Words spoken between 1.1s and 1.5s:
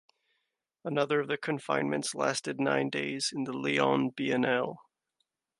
of the